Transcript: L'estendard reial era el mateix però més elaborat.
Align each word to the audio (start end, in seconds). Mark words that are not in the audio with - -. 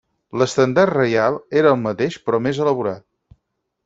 L'estendard 0.41 0.95
reial 0.95 1.37
era 1.61 1.73
el 1.75 1.79
mateix 1.83 2.17
però 2.29 2.39
més 2.47 2.63
elaborat. 2.65 3.05